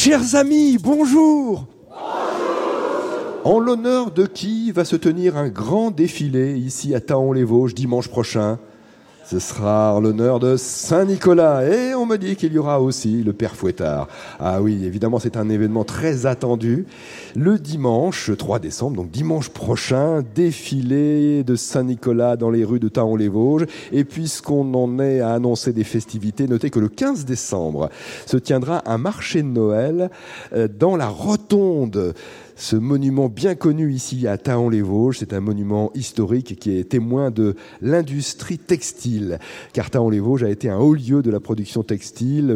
[0.00, 1.66] Chers amis, bonjour
[3.42, 8.60] En l'honneur de qui va se tenir un grand défilé ici à Taon-les-Vosges dimanche prochain?
[9.26, 11.68] Ce sera l'honneur de Saint-Nicolas.
[11.68, 14.08] Et me dit qu'il y aura aussi le Père Fouettard.
[14.40, 16.86] Ah oui, évidemment, c'est un événement très attendu.
[17.36, 23.66] Le dimanche 3 décembre, donc dimanche prochain, défilé de Saint-Nicolas dans les rues de Taon-les-Vosges.
[23.92, 27.90] Et puisqu'on en est à annoncer des festivités, notez que le 15 décembre
[28.24, 30.10] se tiendra un marché de Noël
[30.54, 32.14] euh, dans la rotonde
[32.58, 35.18] ce monument bien connu ici à Taon-les-Vosges.
[35.20, 39.38] C'est un monument historique qui est témoin de l'industrie textile.
[39.72, 41.97] Car Taon-les-Vosges a été un haut lieu de la production textile,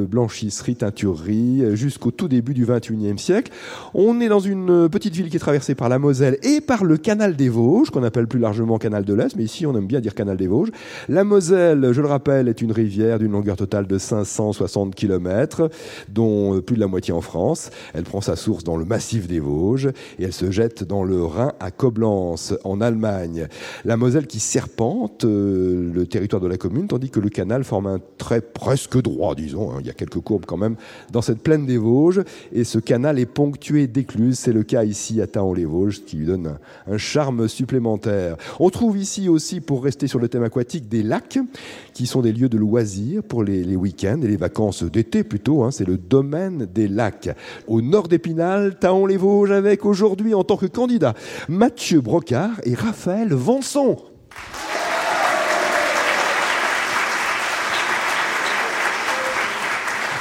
[0.08, 3.52] blanchisserie, teinturerie, jusqu'au tout début du XXIe siècle.
[3.94, 6.96] On est dans une petite ville qui est traversée par la Moselle et par le
[6.96, 10.00] canal des Vosges, qu'on appelle plus largement canal de l'Est, mais ici on aime bien
[10.00, 10.70] dire canal des Vosges.
[11.08, 15.70] La Moselle, je le rappelle, est une rivière d'une longueur totale de 560 km,
[16.08, 17.70] dont plus de la moitié en France.
[17.94, 21.22] Elle prend sa source dans le massif des Vosges et elle se jette dans le
[21.24, 23.48] Rhin à Koblenz, en Allemagne.
[23.84, 27.86] La Moselle qui serpente euh, le territoire de la commune, tandis que le canal forme
[27.86, 29.72] un trait presque droit, disons.
[29.72, 29.78] Hein.
[29.80, 30.76] Il y a quelques courbes quand même
[31.10, 34.38] dans cette plaine des Vosges, et ce canal est ponctué d'écluses.
[34.38, 38.36] C'est le cas ici à Taon-les-Vosges, qui lui donne un, charme supplémentaire.
[38.60, 41.38] On trouve ici aussi, pour rester sur le thème aquatique, des lacs
[41.94, 45.62] qui sont des lieux de loisirs pour les, week-ends et les vacances d'été plutôt.
[45.64, 45.70] Hein.
[45.70, 47.30] C'est le domaine des lacs.
[47.66, 51.14] Au nord d'Épinal, Taon-les-Vosges avec aujourd'hui en tant que candidat
[51.48, 54.11] Mathieu Brocard et Raphaël Vanson.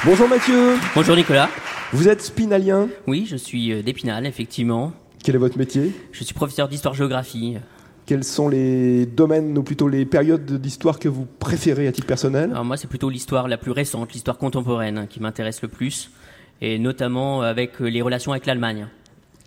[0.04, 0.78] Bonjour Mathieu.
[0.96, 1.48] Bonjour Nicolas.
[1.94, 4.94] Vous êtes spinalien Oui, je suis euh, d'Épinal, effectivement.
[5.24, 7.58] Quel est votre métier Je suis professeur d'histoire-géographie.
[8.08, 12.50] Quels sont les domaines ou plutôt les périodes d'histoire que vous préférez à titre personnel?
[12.50, 16.10] Alors moi, c'est plutôt l'histoire la plus récente, l'histoire contemporaine, qui m'intéresse le plus,
[16.62, 18.88] et notamment avec euh, les relations avec l'Allemagne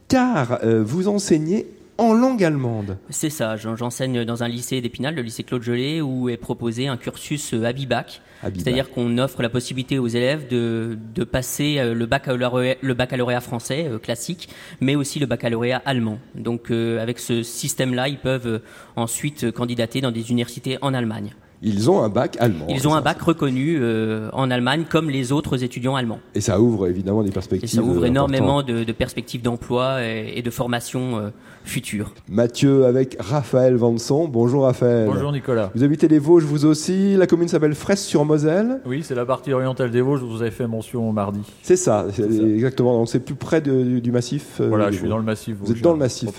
[0.09, 1.67] car euh, vous enseignez
[1.99, 2.99] en langue allemande.
[3.11, 6.97] C'est ça, j'enseigne dans un lycée d'Épinal, le lycée Claude Gelée, où est proposé un
[6.97, 8.21] cursus euh, Abibac.
[8.43, 13.41] C'est-à-dire qu'on offre la possibilité aux élèves de, de passer euh, le baccalauréat, le baccalauréat
[13.41, 14.49] français classique,
[14.81, 16.19] mais aussi le baccalauréat allemand.
[16.35, 18.61] Donc avec ce système-là, ils peuvent
[18.97, 21.35] ensuite candidater dans des universités en Allemagne.
[21.63, 22.67] Ils ont un bac allemand.
[22.69, 26.21] Ils ont un bac reconnu euh, en Allemagne comme les autres étudiants allemands.
[26.35, 27.71] Et ça ouvre évidemment des perspectives.
[27.71, 31.31] Et ça ouvre énormément de, perspectives d'emploi et, de formation euh,
[31.65, 32.13] future.
[32.29, 34.29] Mathieu avec Raphaël Vanson.
[34.29, 35.09] Bonjour Raphaël.
[35.11, 35.71] Bonjour Nicolas.
[35.75, 37.17] Vous habitez les Vosges vous aussi.
[37.17, 38.81] La commune s'appelle Fraisse-sur-Moselle.
[38.85, 40.21] Oui, c'est la partie orientale des Vosges.
[40.21, 41.41] Vous avez fait mention mardi.
[41.63, 42.99] C'est ça, exactement.
[42.99, 44.61] Donc c'est plus près du, massif.
[44.61, 45.57] Euh, voilà, je suis dans le massif.
[45.61, 46.31] Vous êtes dans le massif,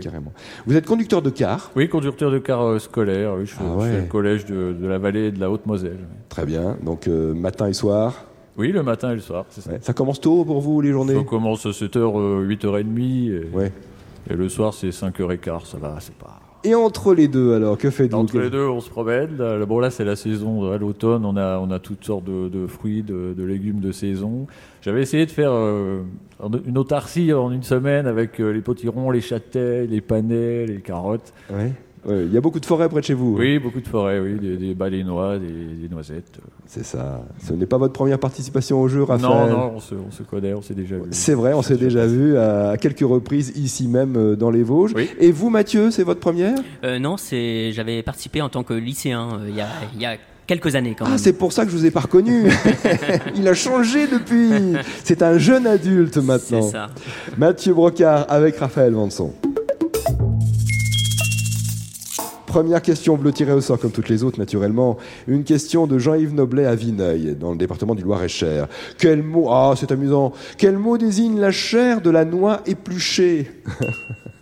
[0.00, 0.32] carrément.
[0.66, 1.70] Vous êtes conducteur de car.
[1.74, 3.34] Oui, conducteur de car scolaire.
[3.36, 6.06] Oui, je, suis, ah au collège de de, la vallée de la Haute-Moselle.
[6.28, 6.76] Très bien.
[6.82, 8.24] Donc euh, matin et soir
[8.56, 9.70] Oui, le matin et le soir, ça.
[9.80, 12.98] Ça commence tôt pour vous les journées Ça commence à 7h, 8h30.
[13.00, 13.72] Et, ouais.
[14.28, 15.66] et le soir, c'est 5h15.
[15.66, 16.40] Ça va, c'est pas.
[16.64, 19.36] Et entre les deux, alors, que faites-vous Entre les deux, on se promène.
[19.68, 20.72] Bon, là, c'est la saison.
[20.72, 24.46] À l'automne, on a, on a toutes sortes de, fruits, de, légumes de saison.
[24.82, 26.02] J'avais essayé de faire euh,
[26.66, 31.32] une autarcie en une semaine avec euh, les potirons, les châtaignes, les panais, les carottes.
[31.50, 31.72] Ouais.
[32.10, 33.34] Il y a beaucoup de forêts près de chez vous.
[33.36, 33.40] Hein.
[33.40, 36.38] Oui, beaucoup de forêts, oui, des, des balénois, des, noisettes.
[36.66, 37.22] C'est ça.
[37.46, 40.22] Ce n'est pas votre première participation au jeu, Raphaël Non, non, on se, on se
[40.22, 41.04] connaît, on s'est déjà vu.
[41.10, 44.94] C'est vrai, on s'est déjà vu à quelques reprises ici même euh, dans les Vosges.
[45.18, 46.58] Et vous, Mathieu, c'est votre première?
[46.84, 50.16] Euh, Non, c'est j'avais participé en tant que lycéen euh, il y a, y a
[50.46, 51.16] quelques années quand ah, même.
[51.16, 52.50] Ah, c'est pour ça que je vous ai pas reconnu.
[53.36, 54.76] Il a changé depuis.
[55.04, 56.62] C'est un jeune adulte maintenant.
[56.62, 56.88] C'est ça.
[57.36, 59.32] Mathieu Brocard avec Raphaël Vanson.
[62.58, 64.96] Première question bleu tiré au sort, comme toutes les autres, naturellement.
[65.28, 68.66] Une question de Jean-Yves Noblet à Vineuil, dans le département du Loir-et-Cher.
[68.98, 70.32] Quel mot, ah, c'est amusant.
[70.56, 73.48] Quel mot désigne la chair de la noix épluchée?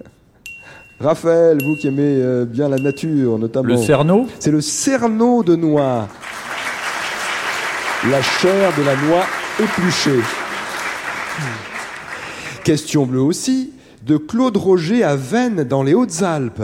[0.98, 3.68] Raphaël, vous qui aimez euh, bien la nature, notamment.
[3.68, 4.26] Le cerneau?
[4.38, 6.08] C'est le cerneau de noix.
[8.10, 9.26] La chair de la noix
[9.62, 10.22] épluchée.
[12.64, 13.72] Question bleue aussi
[14.06, 16.62] de Claude Roger à Vennes dans les Hautes-Alpes.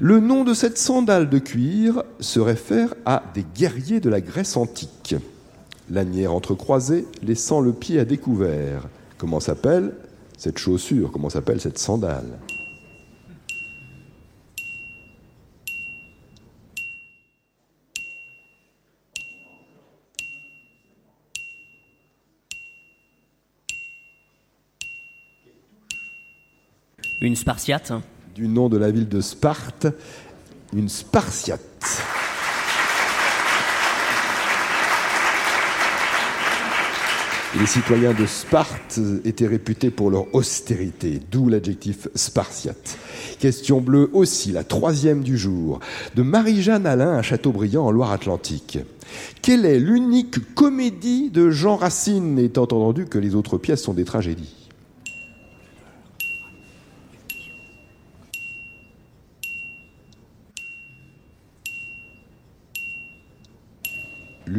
[0.00, 4.56] Le nom de cette sandale de cuir se réfère à des guerriers de la Grèce
[4.56, 5.14] antique.
[5.88, 8.88] Lanière entrecroisée, laissant le pied à découvert.
[9.18, 9.92] Comment s'appelle
[10.36, 11.12] cette chaussure?
[11.12, 12.38] Comment s'appelle cette sandale?
[27.22, 27.92] Une Spartiate
[28.34, 29.86] Du nom de la ville de Sparte,
[30.72, 31.60] une Spartiate.
[37.58, 42.96] Les citoyens de Sparte étaient réputés pour leur austérité, d'où l'adjectif spartiate.
[43.38, 45.80] Question bleue aussi, la troisième du jour,
[46.14, 48.78] de Marie-Jeanne Alain à Châteaubriand en Loire-Atlantique.
[49.42, 54.04] Quelle est l'unique comédie de Jean Racine, étant entendu que les autres pièces sont des
[54.04, 54.59] tragédies?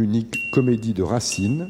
[0.01, 1.69] L'unique comédie de Racine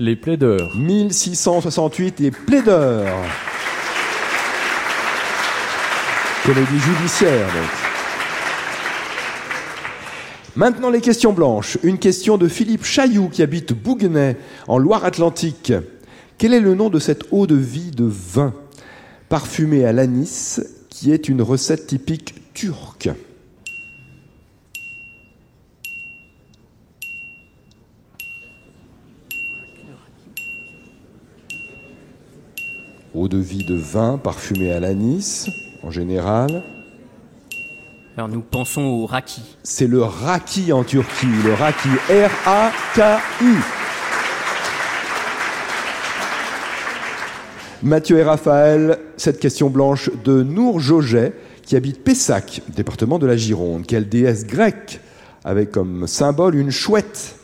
[0.00, 0.74] Les plaideurs.
[0.74, 3.14] 1668, les plaideurs.
[6.44, 7.70] Comédie judiciaire, donc.
[10.56, 11.78] Maintenant, les questions blanches.
[11.84, 14.36] Une question de Philippe Chailloux, qui habite Bouguenais,
[14.66, 15.72] en Loire-Atlantique.
[16.36, 18.54] Quel est le nom de cette eau de vie de vin,
[19.28, 23.10] parfumée à l'anis, qui est une recette typique turque?
[33.20, 35.50] Eau de vie de vin parfumée à l'anis,
[35.82, 36.62] en général.
[38.16, 39.42] Alors nous pensons au raki.
[39.62, 43.54] C'est le raki en Turquie, le raki, R-A-K-I.
[47.82, 53.36] Mathieu et Raphaël, cette question blanche de Nour Joget, qui habite Pessac, département de la
[53.36, 53.86] Gironde.
[53.86, 55.00] Quelle déesse grecque
[55.44, 57.36] avec comme symbole une chouette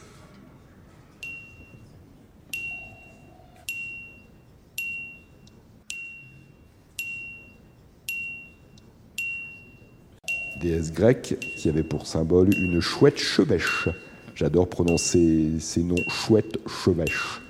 [10.66, 13.88] déesse grecque qui avait pour symbole une chouette chevêche.
[14.34, 17.40] J'adore prononcer ces noms chouette chevêche.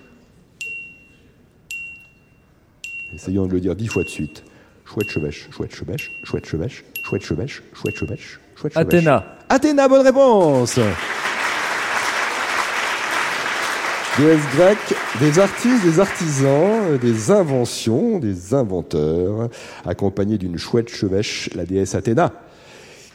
[3.15, 4.45] Essayons de le dire dix fois de suite.
[4.85, 8.87] Chouette chevêche, chouette chevêche, chouette chevêche, chouette chevêche, chouette chevêche, chouette chevêche.
[8.87, 9.39] Athéna.
[9.49, 10.79] Athéna, bonne réponse.
[14.19, 19.49] Déesse grecque, des artistes, des artisans, des inventions, des inventeurs,
[19.85, 22.33] accompagnés d'une chouette chevêche, la déesse Athéna.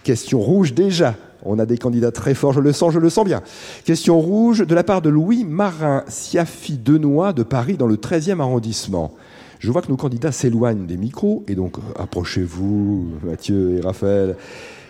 [0.03, 1.15] Question rouge déjà.
[1.43, 3.41] On a des candidats très forts, je le sens, je le sens bien.
[3.83, 8.39] Question rouge de la part de Louis Marin Siafi Denois de Paris dans le 13e
[8.39, 9.11] arrondissement.
[9.59, 14.35] Je vois que nos candidats s'éloignent des micros et donc approchez-vous, Mathieu et Raphaël.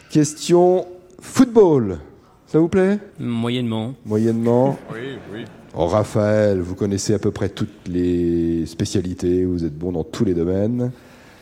[0.09, 0.85] Question
[1.21, 1.99] football.
[2.47, 2.99] Ça vous plaît?
[3.17, 3.93] Moyennement.
[4.05, 4.77] Moyennement?
[4.93, 5.45] Oui, oui.
[5.73, 10.25] Oh, Raphaël, vous connaissez à peu près toutes les spécialités, vous êtes bon dans tous
[10.25, 10.91] les domaines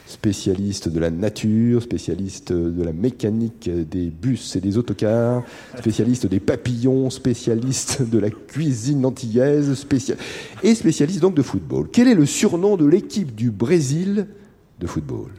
[0.09, 5.43] spécialiste de la nature, spécialiste de la mécanique des bus et des autocars,
[5.77, 9.85] spécialiste des papillons, spécialiste de la cuisine antillaise,
[10.63, 11.89] et spécialiste donc de football.
[11.91, 14.27] Quel est le surnom de l'équipe du Brésil
[14.79, 15.29] de football?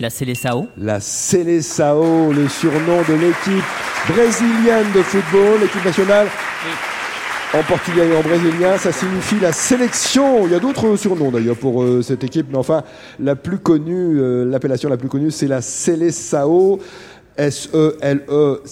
[0.00, 0.68] La Seleção.
[0.76, 3.64] La Seleção, le surnom de l'équipe
[4.08, 6.28] brésilienne de football, l'équipe nationale.
[7.52, 10.46] En portugais et en brésilien, ça signifie la sélection.
[10.46, 12.84] Il y a d'autres surnoms d'ailleurs pour euh, cette équipe, mais enfin,
[13.18, 16.78] la plus connue, euh, l'appellation la plus connue, c'est la Seleção.
[17.38, 18.66] S-E-L-E-C-C-D-A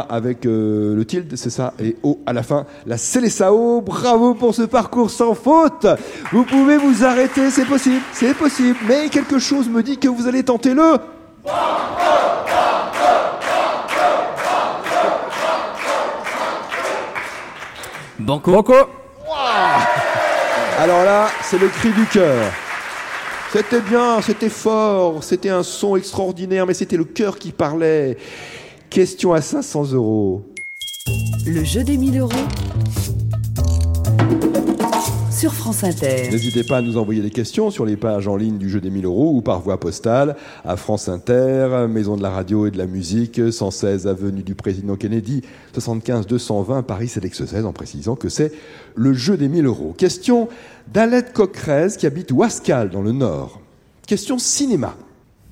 [0.00, 2.64] avec euh, le tilde, c'est ça, et O à la fin.
[2.86, 5.86] La Célessao, bravo pour ce parcours sans faute.
[6.32, 8.78] Vous pouvez vous arrêter, c'est possible, c'est possible.
[8.88, 10.96] Mais quelque chose me dit que vous allez tenter le...
[18.18, 18.50] Banco.
[18.50, 18.74] Banco.
[20.78, 22.50] Alors là, c'est le cri du cœur.
[23.50, 28.18] C'était bien, c'était fort, c'était un son extraordinaire, mais c'était le cœur qui parlait.
[28.90, 30.42] Question à 500 euros.
[31.46, 32.32] Le jeu des 1000 euros
[35.38, 36.30] sur France Inter.
[36.32, 38.90] N'hésitez pas à nous envoyer des questions sur les pages en ligne du jeu des
[38.90, 42.78] 1000 euros ou par voie postale à France Inter, Maison de la radio et de
[42.78, 45.42] la musique, 116 avenue du Président Kennedy,
[45.74, 48.50] 75 220 Paris Sélex 16, en précisant que c'est
[48.96, 49.94] le jeu des 1000 euros.
[49.96, 50.48] Question
[50.92, 53.60] d'Alette Coquerez qui habite Ouascal dans le Nord.
[54.08, 54.96] Question cinéma.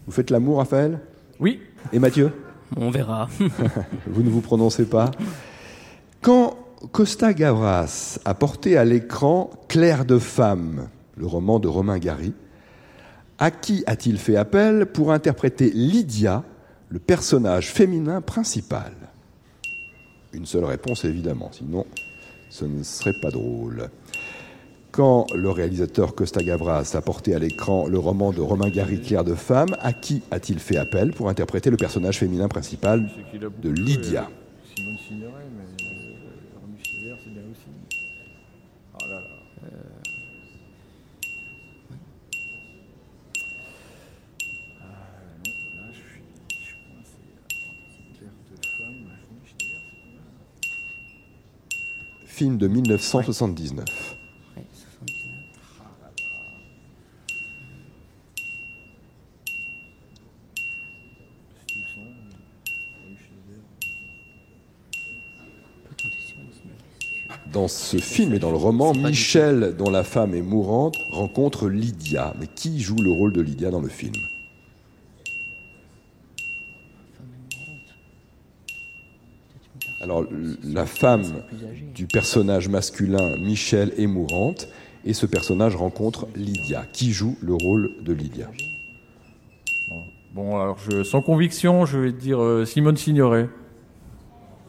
[0.07, 0.99] Vous faites l'amour, Raphaël?
[1.39, 1.61] Oui.
[1.93, 2.33] Et Mathieu?
[2.77, 3.29] On verra.
[4.09, 5.13] vous ne vous prononcez pas?
[6.23, 6.57] Quand
[6.93, 12.35] Costa Gavras a porté à l'écran Claire de femme, le roman de Romain Gary.
[13.39, 16.45] À qui a-t-il fait appel pour interpréter Lydia,
[16.89, 18.93] le personnage féminin principal?
[20.33, 21.87] Une seule réponse évidemment, sinon
[22.51, 23.89] ce ne serait pas drôle.
[24.93, 29.25] Quand le réalisateur Costa Gavras a porté à l'écran le roman de Romain Gary Claire
[29.25, 33.11] de femme, à qui a-t-il fait appel pour interpréter le personnage féminin principal
[33.63, 34.29] de Lydia?
[52.37, 53.87] Film de 1979.
[67.51, 72.35] Dans ce film et dans le roman, Michel, dont la femme est mourante, rencontre Lydia.
[72.39, 74.13] Mais qui joue le rôle de Lydia dans le film?
[80.07, 80.25] Alors,
[80.63, 81.43] la femme
[81.93, 84.69] du personnage masculin, Michel, est mourante,
[85.05, 86.85] et ce personnage rencontre Lydia.
[86.93, 88.49] Qui joue le rôle de Lydia
[90.33, 93.49] Bon, alors, sans conviction, je vais dire euh, Simone Signoret.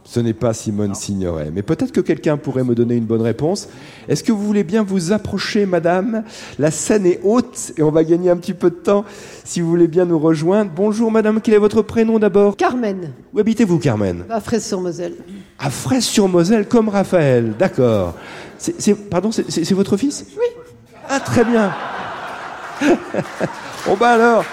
[0.10, 1.52] Ce n'est pas Simone Signoret.
[1.54, 3.68] Mais peut-être que quelqu'un pourrait me donner une bonne réponse.
[4.08, 6.24] Est-ce que vous voulez bien vous approcher, madame?
[6.60, 9.04] La scène est haute et on va gagner un petit peu de temps
[9.44, 10.72] si vous voulez bien nous rejoindre.
[10.74, 11.42] Bonjour, madame.
[11.42, 12.56] Quel est votre prénom d'abord?
[12.56, 13.12] Carmen.
[13.34, 14.24] Où habitez-vous, Carmen?
[14.30, 15.16] À Fraise-sur-Moselle.
[15.60, 17.54] À Fraise-sur-Moselle, comme Raphaël.
[17.60, 18.16] D'accord.
[18.58, 20.26] C'est, pardon, c'est votre fils?
[20.38, 20.64] Oui.
[21.10, 21.74] Ah, très bien.
[23.86, 24.46] bon, bah alors.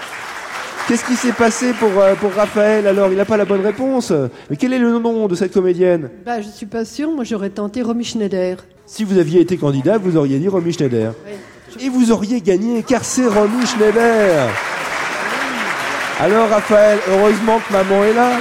[0.87, 3.09] Qu'est-ce qui s'est passé pour, euh, pour Raphaël alors?
[3.11, 4.13] Il n'a pas la bonne réponse.
[4.49, 6.09] Mais quel est le nom de cette comédienne?
[6.25, 7.09] Bah, Je suis pas sûre.
[7.09, 8.57] Moi, j'aurais tenté Romy Schneider.
[8.85, 11.13] Si vous aviez été candidat, vous auriez dit Romy Schneider.
[11.81, 14.47] Et vous auriez gagné, car c'est Romy Schneider.
[16.19, 18.37] Alors, Raphaël, heureusement que maman est là.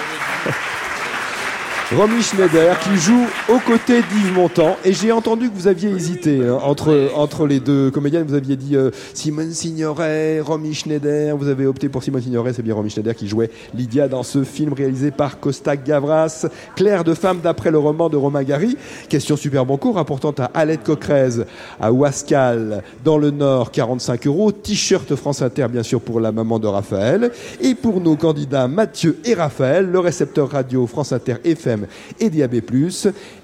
[1.92, 4.78] Romy Schneider qui joue aux côtés d'Yves Montand.
[4.86, 8.24] Et j'ai entendu que vous aviez hésité hein, entre, entre les deux comédiennes.
[8.26, 11.36] Vous aviez dit euh, Simone Signoret, Romy Schneider.
[11.36, 12.54] Vous avez opté pour Simone Signoret.
[12.54, 16.46] C'est bien Romy Schneider qui jouait Lydia dans ce film réalisé par Costa Gavras.
[16.74, 18.78] Claire de femme d'après le roman de Romain Gary.
[19.10, 21.44] Question super bon cours rapportant à Alette Coquerez,
[21.78, 24.52] à Ouascal, dans le Nord, 45 euros.
[24.52, 27.30] T-shirt France Inter, bien sûr, pour la maman de Raphaël.
[27.60, 31.73] Et pour nos candidats Mathieu et Raphaël, le récepteur radio France Inter FM
[32.20, 32.60] et DAB+,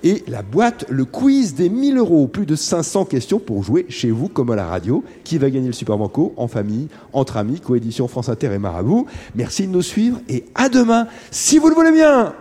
[0.03, 4.11] et la boîte, le quiz des 1000 euros, plus de 500 questions pour jouer chez
[4.11, 6.33] vous comme à la radio, qui va gagner le Super Banco?
[6.37, 9.07] En famille, entre amis, coédition France Inter et Marabout.
[9.35, 12.35] Merci de nous suivre et à demain, si vous le voulez bien